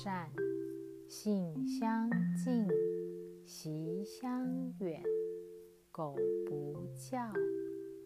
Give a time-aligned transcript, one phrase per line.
[0.00, 0.30] 善，
[1.08, 2.68] 性相近，
[3.44, 5.02] 习相远。
[5.90, 6.14] 苟
[6.46, 7.18] 不教，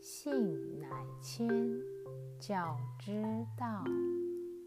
[0.00, 0.88] 性乃
[1.22, 1.48] 迁。
[2.40, 3.22] 教之
[3.56, 3.84] 道，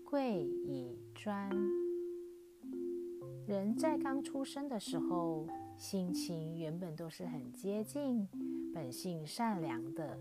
[0.05, 1.49] 贵以专。
[3.45, 5.45] 人在刚出生的时候，
[5.77, 8.29] 心情原本都是很接近，
[8.73, 10.17] 本性善良的。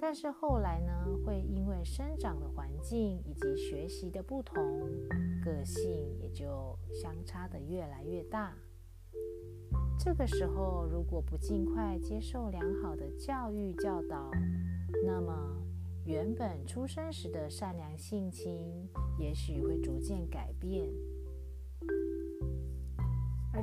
[0.00, 0.92] 但是后来呢，
[1.24, 4.56] 会因为生长的环境以及学习的不同，
[5.44, 8.54] 个性也就相差的越来越大。
[9.98, 14.30] 这个时候，如果不尽快接受良好的教育教导，
[15.04, 15.32] 那么
[16.04, 20.88] 原本出生时的善良性情，也许会逐渐改变。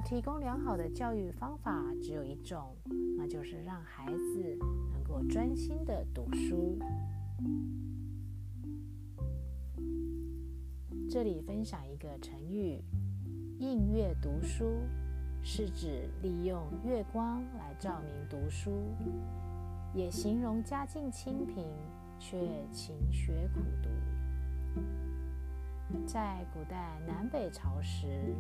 [0.05, 2.76] 提供良好的教育方法只有一种，
[3.18, 4.55] 那就是让孩子
[4.93, 6.77] 能够专心的读书。
[11.10, 12.79] 这里分享一个成语
[13.57, 14.79] “映月读书”，
[15.41, 18.70] 是指利用月光来照明读书，
[19.91, 21.66] 也形容家境清贫
[22.20, 22.38] 却
[22.72, 23.90] 勤学苦读。
[26.05, 28.35] 在古代南北朝时。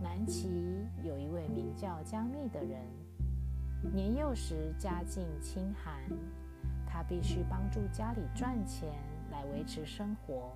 [0.00, 2.80] 南齐有一位名叫姜密的人，
[3.92, 6.00] 年幼时家境清寒，
[6.86, 8.88] 他必须帮助家里赚钱
[9.32, 10.52] 来维持生活。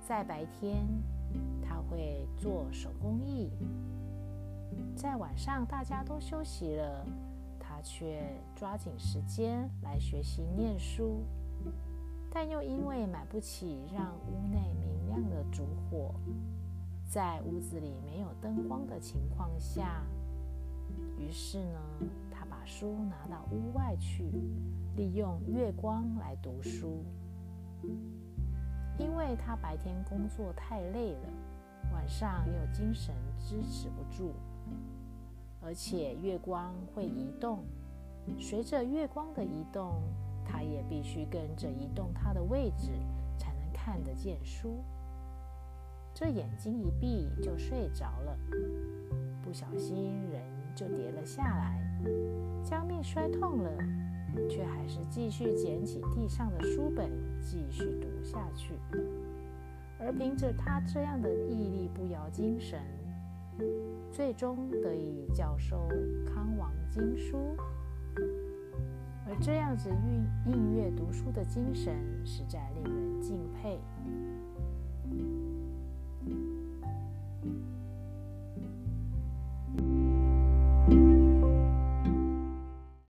[0.00, 0.86] 在白天，
[1.62, 3.50] 他会做手工艺；
[4.96, 7.06] 在晚上，大家都休息了，
[7.58, 8.22] 他却
[8.56, 11.22] 抓紧时间来学习念书。
[12.30, 16.14] 但又因为买不起让屋内明亮的烛火。
[17.14, 20.02] 在屋子里没有灯光的情况下，
[21.16, 21.78] 于是呢，
[22.28, 24.24] 他把书拿到屋外去，
[24.96, 27.04] 利用月光来读书。
[28.98, 31.28] 因为他白天工作太累了，
[31.92, 34.32] 晚上又精神支持不住，
[35.62, 37.60] 而且月光会移动，
[38.40, 40.02] 随着月光的移动，
[40.44, 42.90] 他也必须跟着移动他的位置，
[43.38, 44.82] 才能看得见书。
[46.14, 48.38] 这眼睛一闭就睡着了，
[49.42, 50.40] 不小心人
[50.72, 51.76] 就跌了下来，
[52.62, 53.70] 将命摔痛了，
[54.48, 57.10] 却还是继续捡起地上的书本
[57.42, 58.74] 继续读下去。
[59.98, 62.80] 而凭着他这样的毅力不摇精神，
[64.12, 65.88] 最终得以教授
[66.32, 67.56] 康王经书。
[69.26, 73.80] 而这样子应应阅读书的精神，实在令人敬佩。